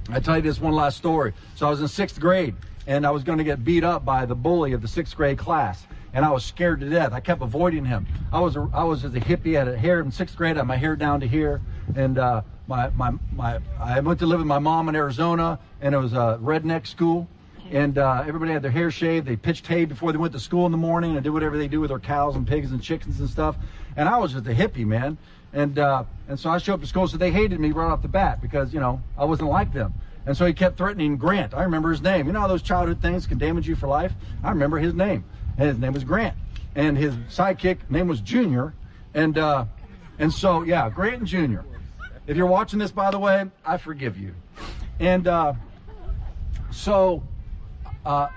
[0.08, 1.34] I tell you this one last story.
[1.56, 2.54] So I was in sixth grade
[2.86, 5.36] and I was going to get beat up by the bully of the sixth grade
[5.36, 5.86] class.
[6.14, 7.12] And I was scared to death.
[7.12, 8.06] I kept avoiding him.
[8.32, 9.56] I was a, I was as a hippie.
[9.56, 10.56] I had a hair in sixth grade.
[10.56, 11.60] I had my hair down to here,
[11.96, 13.58] and uh, my my my.
[13.80, 17.28] I went to live with my mom in Arizona, and it was a redneck school
[17.70, 19.26] and uh, everybody had their hair shaved.
[19.26, 21.68] They pitched hay before they went to school in the morning and did whatever they
[21.68, 23.56] do with their cows and pigs and chickens and stuff.
[23.96, 25.16] And I was just a hippie, man.
[25.52, 28.02] And uh, and so I showed up to school, so they hated me right off
[28.02, 29.94] the bat because you know I wasn't like them.
[30.26, 31.54] And so he kept threatening Grant.
[31.54, 32.26] I remember his name.
[32.26, 34.12] You know how those childhood things can damage you for life?
[34.42, 35.24] I remember his name.
[35.58, 36.34] And his name was Grant.
[36.74, 38.74] And his sidekick name was Junior.
[39.14, 39.66] And uh,
[40.18, 41.64] and so yeah, Grant and Junior.
[42.26, 44.34] If you're watching this, by the way, I forgive you.
[44.98, 45.52] And uh,
[46.70, 47.22] so
[48.04, 48.28] uh,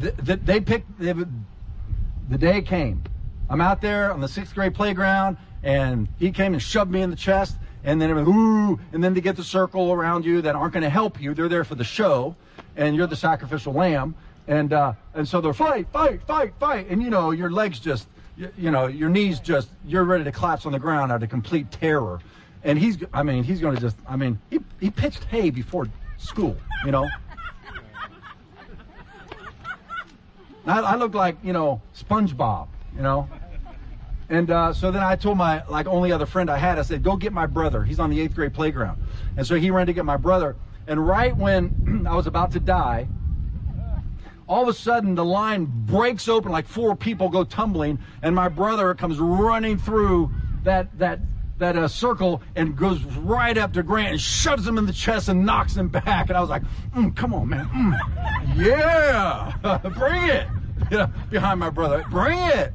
[0.00, 3.02] th- th- they picked, they, the day came.
[3.48, 7.10] I'm out there on the sixth grade playground, and he came and shoved me in
[7.10, 10.72] the chest, and then ooh, and then to get the circle around you that aren't
[10.72, 11.34] going to help you.
[11.34, 12.34] They're there for the show,
[12.76, 14.14] and you're the sacrificial lamb.
[14.48, 16.88] And, uh, and so they're fight, fight, fight, fight.
[16.88, 18.06] And you know, your legs just,
[18.36, 21.28] you, you know, your knees just, you're ready to collapse on the ground out of
[21.30, 22.20] complete terror.
[22.62, 25.88] And he's, I mean, he's going to just, I mean, he, he pitched hay before
[26.16, 27.08] school, you know.
[30.66, 33.28] I, I looked like, you know, SpongeBob, you know.
[34.28, 37.02] And uh, so then I told my like only other friend I had, I said,
[37.02, 37.84] go get my brother.
[37.84, 39.00] He's on the eighth grade playground.
[39.36, 40.56] And so he ran to get my brother.
[40.86, 43.08] And right when I was about to die,
[44.48, 48.48] all of a sudden the line breaks open, like four people go tumbling, and my
[48.48, 50.30] brother comes running through
[50.64, 51.20] that that
[51.58, 55.28] that uh, circle and goes right up to Grant and shoves him in the chest
[55.28, 56.28] and knocks him back.
[56.28, 56.62] And I was like,
[56.94, 60.46] mm, "Come on, man, mm, yeah, bring it!"
[60.90, 62.72] You know, behind my brother, bring it,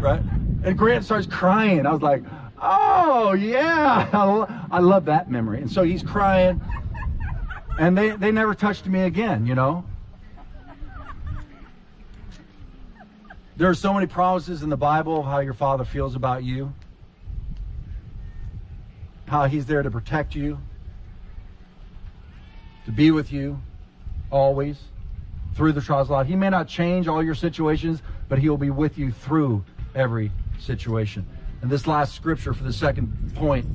[0.00, 0.22] right?
[0.64, 1.86] And Grant starts crying.
[1.86, 2.24] I was like,
[2.60, 4.08] "Oh yeah,
[4.70, 6.60] I love that memory." And so he's crying,
[7.78, 9.46] and they they never touched me again.
[9.46, 9.84] You know.
[13.58, 16.74] There are so many promises in the Bible of how your father feels about you
[19.32, 20.58] how he's there to protect you,
[22.84, 23.58] to be with you
[24.30, 24.76] always
[25.54, 26.26] through the trials of life.
[26.26, 30.30] He may not change all your situations, but he will be with you through every
[30.58, 31.26] situation.
[31.60, 33.66] And this last scripture for the second point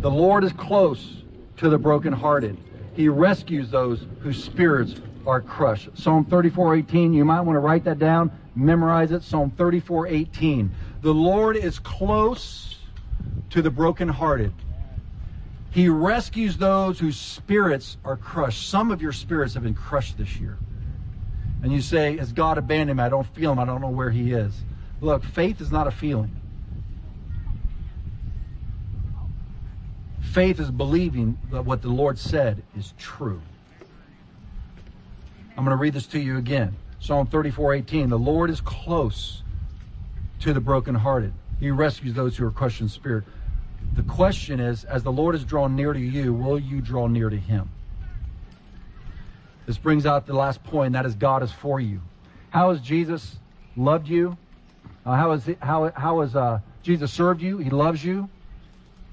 [0.00, 1.22] the Lord is close
[1.56, 2.56] to the brokenhearted.
[2.94, 5.88] He rescues those whose spirits are crushed.
[5.94, 9.22] Psalm 34 18, you might want to write that down, memorize it.
[9.22, 10.70] Psalm 34 18.
[11.02, 12.78] The Lord is close
[13.50, 14.52] to the brokenhearted.
[15.70, 18.68] He rescues those whose spirits are crushed.
[18.68, 20.56] Some of your spirits have been crushed this year.
[21.64, 23.04] And you say, Has God abandoned me?
[23.04, 23.58] I don't feel him.
[23.58, 24.52] I don't know where he is.
[25.00, 26.30] Look, faith is not a feeling.
[30.20, 33.40] Faith is believing that what the Lord said is true.
[35.56, 36.76] I'm going to read this to you again.
[37.00, 38.10] Psalm 34 18.
[38.10, 39.42] The Lord is close
[40.40, 41.32] to the brokenhearted.
[41.60, 43.24] He rescues those who are crushed in spirit.
[43.96, 47.30] The question is, as the Lord is drawn near to you, will you draw near
[47.30, 47.70] to him?
[49.66, 52.00] This brings out the last point, that is God is for you.
[52.50, 53.36] How has Jesus
[53.76, 54.36] loved you?
[55.06, 57.58] Uh, how has how how has uh, Jesus served you?
[57.58, 58.28] He loves you.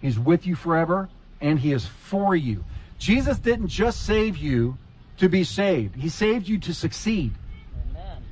[0.02, 1.10] He's with you forever,
[1.40, 2.64] and He is for you.
[2.98, 4.78] Jesus didn't just save you
[5.18, 5.96] to be saved.
[5.96, 7.34] He saved you to succeed.
[7.90, 8.24] Amen.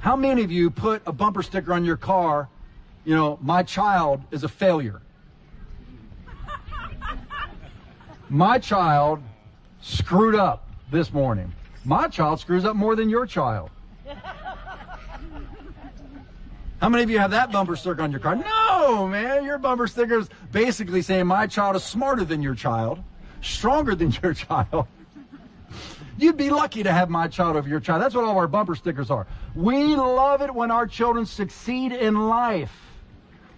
[0.00, 2.48] How many of you put a bumper sticker on your car
[3.04, 5.00] you know, my child is a failure.
[8.28, 9.22] My child
[9.80, 11.52] screwed up this morning.
[11.84, 13.70] My child screws up more than your child.
[16.80, 18.36] How many of you have that bumper sticker on your car?
[18.36, 19.44] No, man.
[19.44, 23.02] Your bumper sticker is basically saying my child is smarter than your child,
[23.40, 24.86] stronger than your child.
[26.16, 28.02] You'd be lucky to have my child over your child.
[28.02, 29.26] That's what all our bumper stickers are.
[29.54, 32.83] We love it when our children succeed in life.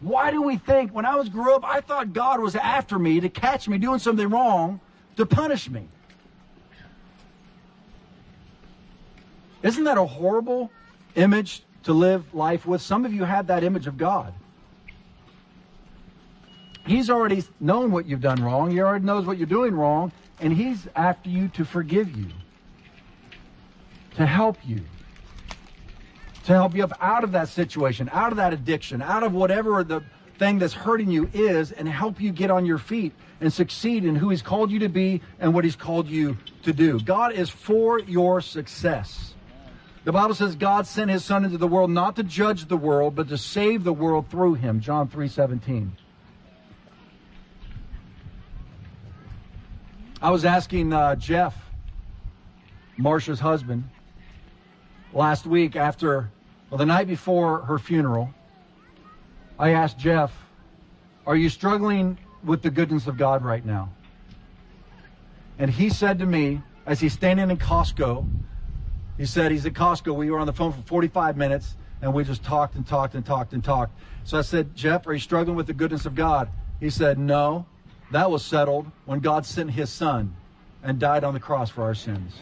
[0.07, 3.19] Why do we think when I was grew up, I thought God was after me
[3.19, 4.81] to catch me doing something wrong
[5.16, 5.88] to punish me?
[9.64, 10.71] Isn't that a horrible
[11.16, 12.83] image to live life with?
[12.83, 14.33] Some of you had that image of God.
[16.87, 18.71] He's already known what you've done wrong.
[18.71, 22.29] He already knows what you're doing wrong, and he's after you to forgive you,
[24.14, 24.83] to help you
[26.46, 29.82] to help you up out of that situation, out of that addiction, out of whatever
[29.82, 30.00] the
[30.38, 34.14] thing that's hurting you is, and help you get on your feet and succeed in
[34.14, 37.00] who He's called you to be and what He's called you to do.
[37.00, 39.35] God is for your success.
[40.04, 43.16] The Bible says God sent His Son into the world not to judge the world,
[43.16, 44.80] but to save the world through Him.
[44.80, 45.96] John 3 17.
[50.22, 51.56] I was asking uh, Jeff,
[52.96, 53.82] Marcia's husband,
[55.12, 56.30] last week after
[56.77, 58.35] well, the night before her funeral,
[59.59, 60.31] I asked Jeff,
[61.27, 63.95] Are you struggling with the goodness of God right now?
[65.59, 68.29] And he said to me, as he's standing in Costco,
[69.17, 70.15] he said he's at Costco.
[70.17, 73.25] We were on the phone for 45 minutes and we just talked and talked and
[73.25, 73.99] talked and talked.
[74.25, 76.51] So I said, Jeff, are you struggling with the goodness of God?
[76.79, 77.65] He said, No.
[78.11, 80.37] That was settled when God sent his son
[80.83, 82.35] and died on the cross for our sins.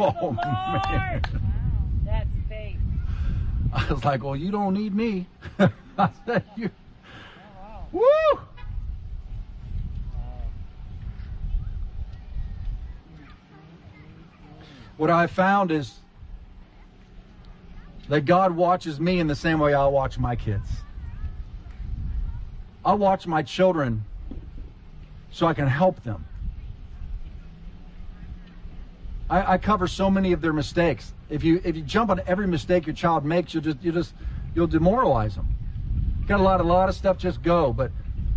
[0.00, 1.22] oh, man.
[3.74, 5.26] I was like, well, you don't need me.
[5.98, 6.70] I said, you.
[7.92, 8.02] Woo!
[14.96, 15.98] What I found is
[18.08, 20.68] that God watches me in the same way I watch my kids.
[22.84, 24.04] I watch my children
[25.32, 26.24] so I can help them.
[29.28, 31.12] I, I, cover so many of their mistakes.
[31.30, 34.14] If you if you jump on every mistake your child makes, you'll just you just
[34.54, 35.48] you'll demoralize them.
[36.26, 37.90] Got a lot a lot of stuff just go, but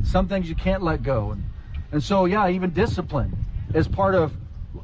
[0.04, 1.32] some things you can't let go.
[1.32, 1.44] And
[1.92, 3.36] and so yeah, even discipline
[3.74, 4.34] is part of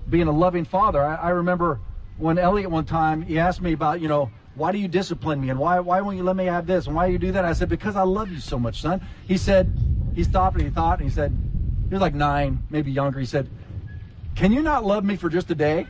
[0.10, 1.02] being a loving father.
[1.04, 1.80] I, I remember
[2.18, 5.50] when Elliot one time he asked me about you know why do you discipline me
[5.50, 7.46] and why why won't you let me have this and why do you do that?
[7.46, 9.02] I said because I love you so much, son.
[9.26, 9.72] He said
[10.16, 11.32] he stopped and he thought and he said
[11.88, 13.20] he was like nine, maybe younger.
[13.20, 13.50] He said
[14.36, 15.88] can you not love me for just a day?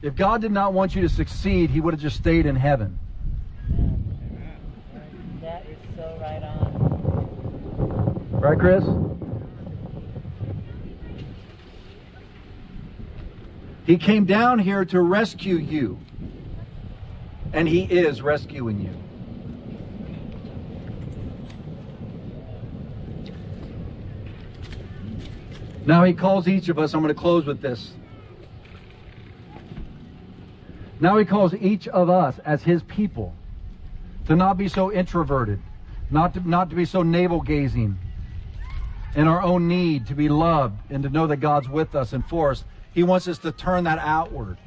[0.00, 2.98] If God did not want you to succeed, He would have just stayed in heaven.
[5.42, 8.30] That is so right on.
[8.40, 8.84] Right, Chris?
[13.88, 15.98] He came down here to rescue you.
[17.54, 18.90] And He is rescuing you.
[25.86, 27.92] Now He calls each of us, I'm going to close with this.
[31.00, 33.34] Now He calls each of us as His people
[34.26, 35.62] to not be so introverted,
[36.10, 37.96] not to, not to be so navel gazing
[39.16, 42.22] in our own need to be loved and to know that God's with us and
[42.26, 42.66] for us.
[42.92, 44.58] He wants us to turn that outward.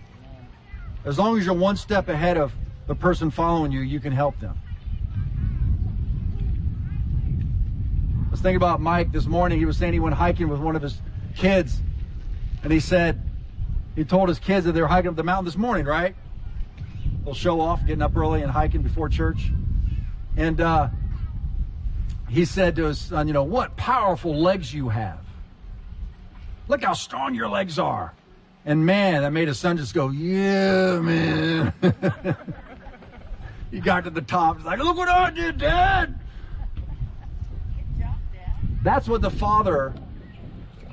[1.03, 2.53] As long as you're one step ahead of
[2.87, 4.57] the person following you, you can help them.
[8.29, 9.59] Let's think about Mike this morning.
[9.59, 11.01] He was saying he went hiking with one of his
[11.35, 11.81] kids,
[12.63, 13.21] and he said
[13.95, 16.15] he told his kids that they were hiking up the mountain this morning, right?
[17.25, 19.51] They'll show off, getting up early and hiking before church.
[20.37, 20.89] And uh,
[22.29, 25.20] he said to his son, you know, what powerful legs you have.
[26.71, 28.13] Look how strong your legs are.
[28.63, 31.73] And man, that made his son just go, yeah, man.
[33.71, 34.55] he got to the top.
[34.55, 36.17] He's like, look what I did, Dad.
[37.99, 38.53] Job, Dad.
[38.83, 39.93] That's what the Father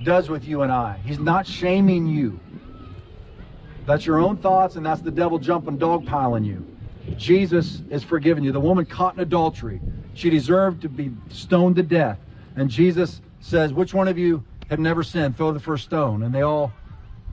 [0.03, 0.99] does with you and I.
[1.05, 2.41] He's not shaming you.
[3.87, 6.67] That's your own thoughts, and that's the devil jumping dogpiling you.
[7.17, 8.51] Jesus is forgiving you.
[8.51, 9.81] The woman caught in adultery,
[10.15, 12.19] she deserved to be stoned to death.
[12.57, 15.37] And Jesus says, Which one of you have never sinned?
[15.37, 16.23] Throw the first stone.
[16.23, 16.73] And they all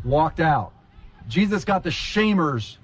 [0.04, 0.72] walked out.
[1.28, 2.78] Jesus got the shamers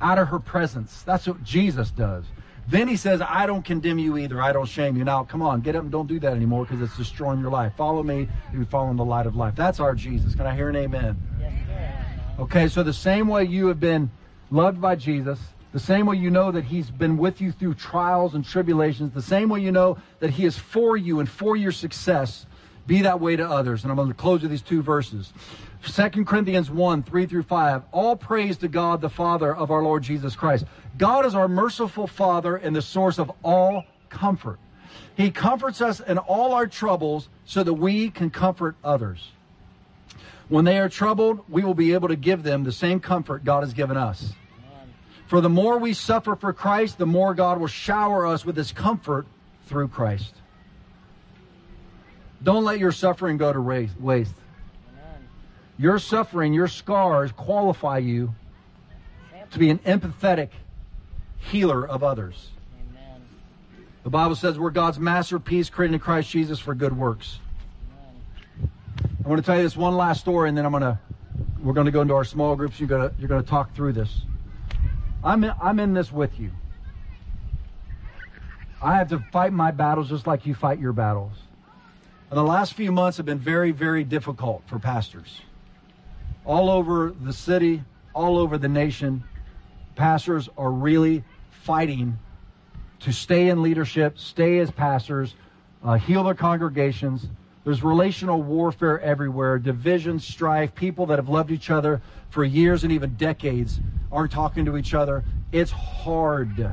[0.00, 1.02] out of her presence.
[1.02, 2.24] That's what Jesus does.
[2.68, 4.42] Then he says, I don't condemn you either.
[4.42, 5.04] I don't shame you.
[5.04, 7.72] Now, come on, get up and don't do that anymore because it's destroying your life.
[7.76, 8.28] Follow me.
[8.52, 9.54] You follow in the light of life.
[9.54, 10.34] That's our Jesus.
[10.34, 11.16] Can I hear an amen?
[11.40, 11.52] Yes.
[12.38, 14.10] Okay, so the same way you have been
[14.50, 15.38] loved by Jesus,
[15.72, 19.22] the same way you know that He's been with you through trials and tribulations, the
[19.22, 22.46] same way you know that He is for you and for your success,
[22.86, 23.82] be that way to others.
[23.82, 25.32] And I'm going to close with these two verses.
[25.84, 27.82] 2 Corinthians 1, 3 through 5.
[27.92, 30.64] All praise to God, the Father of our Lord Jesus Christ.
[30.98, 34.58] God is our merciful Father and the source of all comfort.
[35.16, 39.32] He comforts us in all our troubles so that we can comfort others.
[40.48, 43.62] When they are troubled, we will be able to give them the same comfort God
[43.62, 44.32] has given us.
[45.26, 48.70] For the more we suffer for Christ, the more God will shower us with his
[48.70, 49.26] comfort
[49.66, 50.34] through Christ.
[52.42, 54.34] Don't let your suffering go to waste.
[55.78, 58.34] Your suffering, your scars qualify you
[59.50, 60.48] to be an empathetic
[61.38, 62.50] healer of others.
[62.90, 63.20] Amen.
[64.02, 67.40] The Bible says we're God's masterpiece created in Christ Jesus for good works.
[69.24, 71.00] I want to tell you this one last story, and then I'm gonna
[71.62, 72.80] we're gonna go into our small groups.
[72.80, 74.22] You're gonna you're gonna talk through this.
[75.22, 76.52] I'm in, I'm in this with you.
[78.80, 81.32] I have to fight my battles just like you fight your battles.
[82.30, 85.40] And the last few months have been very very difficult for pastors.
[86.44, 89.22] All over the city, all over the nation,
[89.94, 92.18] pastors are really fighting
[93.00, 95.34] to stay in leadership, stay as pastors,
[95.84, 97.26] uh, heal their congregations.
[97.64, 102.00] There's relational warfare everywhere, division, strife, people that have loved each other
[102.30, 105.24] for years and even decades aren't talking to each other.
[105.52, 106.72] It's hard.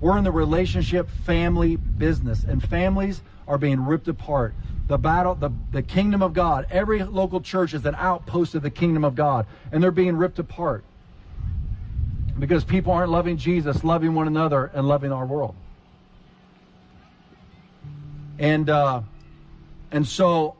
[0.00, 4.54] We're in the relationship family business, and families are being ripped apart.
[4.86, 8.70] The battle, the, the kingdom of God, every local church is an outpost of the
[8.70, 10.84] kingdom of God, and they're being ripped apart
[12.38, 15.54] because people aren't loving Jesus, loving one another, and loving our world.
[18.38, 19.02] And uh,
[19.90, 20.54] and so,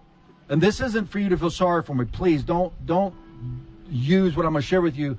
[0.49, 2.05] and this isn't for you to feel sorry for me.
[2.05, 3.15] Please don't don't
[3.89, 5.17] use what I'm going to share with you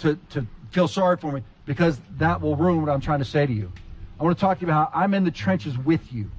[0.00, 3.46] to to feel sorry for me because that will ruin what I'm trying to say
[3.46, 3.72] to you.
[4.20, 6.30] I want to talk to you about how I'm in the trenches with you.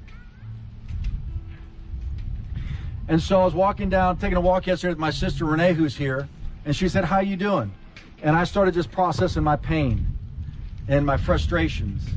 [3.07, 5.95] And so I was walking down, taking a walk yesterday with my sister Renee, who's
[5.95, 6.27] here,
[6.65, 7.73] and she said, "How you doing?"
[8.21, 10.07] And I started just processing my pain
[10.87, 12.07] and my frustrations.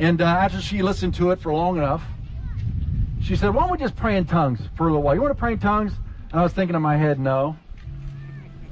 [0.00, 2.02] And uh, after she listened to it for long enough,
[3.22, 5.14] she said, Why don't we just pray in tongues for a little while?
[5.14, 5.92] You want to pray in tongues?
[6.30, 7.56] And I was thinking in my head, No.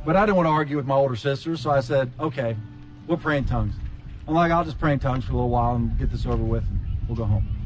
[0.07, 2.57] But I didn't want to argue with my older sister, so I said, Okay,
[3.07, 3.75] we'll pray in tongues.
[4.27, 6.43] I'm like, I'll just pray in tongues for a little while and get this over
[6.43, 7.58] with, and we'll go home.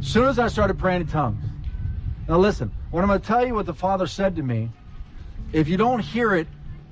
[0.00, 1.44] Soon as I started praying in tongues,
[2.28, 4.70] now listen, when I'm going to tell you what the Father said to me,
[5.52, 6.46] if you don't hear it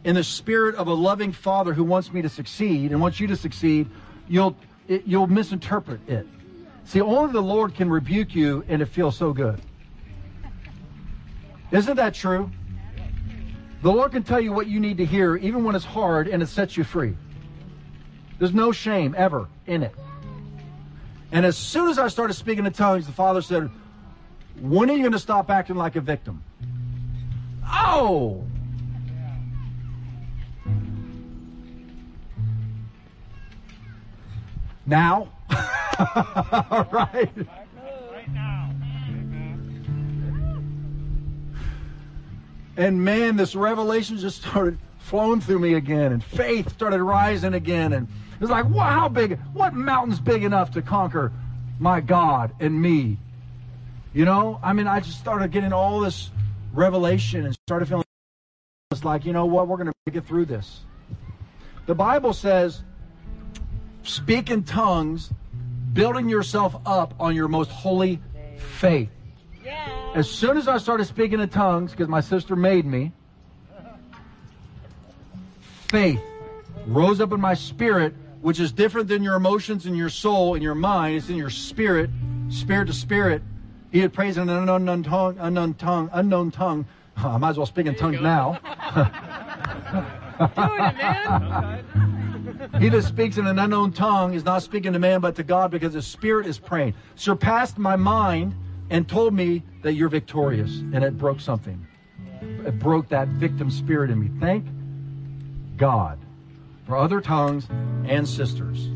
[0.04, 3.26] in the spirit of a loving Father who wants me to succeed and wants you
[3.26, 3.88] to succeed,
[4.28, 4.56] you'll
[4.88, 6.26] it, you'll misinterpret it.
[6.84, 9.60] See, only the Lord can rebuke you, and it feels so good.
[11.72, 12.50] Isn't that true?
[13.82, 16.42] The Lord can tell you what you need to hear, even when it's hard and
[16.42, 17.16] it sets you free.
[18.38, 19.94] There's no shame ever in it.
[21.32, 23.70] And as soon as I started speaking in tongues, the Father said,
[24.60, 26.42] When are you going to stop acting like a victim?
[27.64, 28.44] Oh!
[34.86, 35.28] Now?
[36.70, 37.32] All right.
[42.76, 47.92] And man, this revelation just started flowing through me again, and faith started rising again.
[47.94, 51.32] And it was like, wow, how big, what mountain's big enough to conquer
[51.78, 53.16] my God and me?
[54.12, 56.30] You know, I mean, I just started getting all this
[56.74, 58.04] revelation and started feeling
[58.90, 60.80] it's like, you know what, we're going to make it through this.
[61.86, 62.82] The Bible says,
[64.02, 65.30] speak in tongues,
[65.92, 68.20] building yourself up on your most holy
[68.78, 69.10] faith.
[69.64, 70.12] Yeah.
[70.14, 73.12] As soon as I started speaking in tongues, because my sister made me,
[75.88, 76.20] faith
[76.86, 78.14] rose up in my spirit,
[78.46, 81.16] which is different than your emotions and your soul and your mind.
[81.16, 82.08] It's in your spirit,
[82.48, 83.42] spirit to spirit.
[83.90, 86.86] He had praised in an unknown tongue, unknown tongue, unknown tongue.
[87.16, 88.60] I might as well speak in tongues now.
[90.38, 91.84] Doing it, man.
[92.80, 95.72] He that speaks in an unknown tongue is not speaking to man but to God
[95.72, 96.94] because his spirit is praying.
[97.16, 98.54] Surpassed my mind
[98.90, 100.70] and told me that you're victorious.
[100.92, 101.84] And it broke something.
[102.40, 104.30] It broke that victim spirit in me.
[104.38, 104.66] Thank
[105.76, 106.20] God
[106.86, 107.66] for other tongues
[108.06, 108.88] and sisters.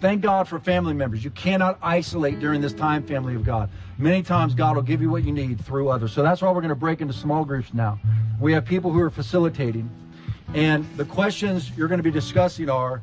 [0.00, 1.22] Thank God for family members.
[1.22, 3.70] You cannot isolate during this time, family of God.
[3.98, 6.12] Many times God will give you what you need through others.
[6.12, 8.00] So that's why we're going to break into small groups now.
[8.40, 9.88] We have people who are facilitating.
[10.54, 13.00] And the questions you're going to be discussing are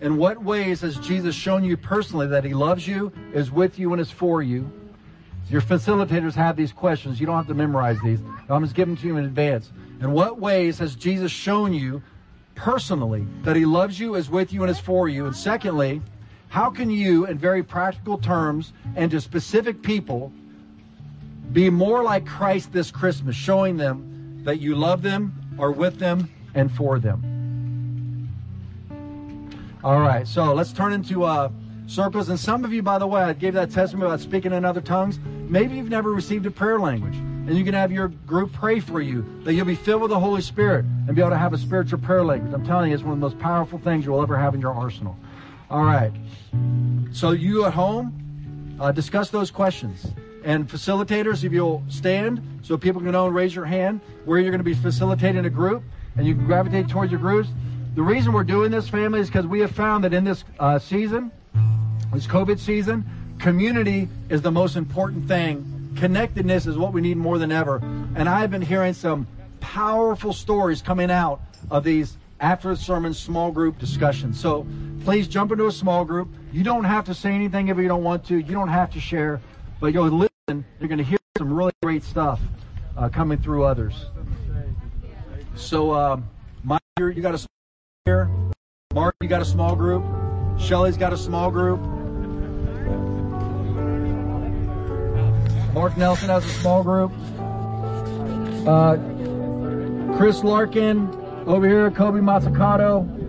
[0.00, 3.92] in what ways has Jesus shown you personally that he loves you, is with you,
[3.92, 4.70] and is for you?
[5.50, 7.20] Your facilitators have these questions.
[7.20, 8.20] You don't have to memorize these.
[8.48, 9.70] I'm just giving them to you in advance.
[10.00, 12.02] In what ways has Jesus shown you
[12.60, 15.24] personally that he loves you, is with you, and is for you?
[15.24, 16.02] And secondly,
[16.48, 20.30] how can you, in very practical terms and to specific people,
[21.52, 26.30] be more like Christ this Christmas, showing them that you love them, are with them,
[26.54, 28.28] and for them?
[29.82, 31.50] All right, so let's turn into uh,
[31.86, 32.28] circles.
[32.28, 34.82] And some of you, by the way, I gave that testimony about speaking in other
[34.82, 35.18] tongues.
[35.48, 37.16] Maybe you've never received a prayer language,
[37.50, 40.20] and you can have your group pray for you that you'll be filled with the
[40.20, 42.54] Holy Spirit and be able to have a spiritual prayer language.
[42.54, 44.72] I'm telling you, it's one of the most powerful things you'll ever have in your
[44.72, 45.16] arsenal.
[45.68, 46.12] All right.
[47.10, 50.06] So you at home, uh, discuss those questions.
[50.44, 54.52] And facilitators, if you'll stand so people can know and raise your hand where you're
[54.52, 55.82] going to be facilitating a group
[56.16, 57.48] and you can gravitate towards your groups.
[57.96, 60.78] The reason we're doing this, family, is because we have found that in this uh,
[60.78, 61.32] season,
[62.14, 63.04] this COVID season,
[63.40, 65.69] community is the most important thing.
[65.96, 67.76] Connectedness is what we need more than ever.
[68.14, 69.26] And I've been hearing some
[69.60, 74.40] powerful stories coming out of these after the sermon small group discussions.
[74.40, 74.66] So
[75.04, 76.28] please jump into a small group.
[76.52, 78.36] You don't have to say anything if you don't want to.
[78.36, 79.40] You don't have to share,
[79.80, 80.64] but you'll listen.
[80.78, 82.40] You're going to hear some really great stuff
[82.96, 84.06] uh, coming through others.
[85.54, 86.28] So, um,
[86.64, 87.48] Mike, you're- got a small
[88.06, 88.30] here.
[88.94, 90.02] Mark, you got a small group.
[90.58, 91.80] Shelly's got a small group.
[95.72, 97.12] Mark Nelson has a small group.
[98.66, 98.96] Uh,
[100.16, 101.08] Chris Larkin
[101.46, 103.19] over here, Kobe Matsukato.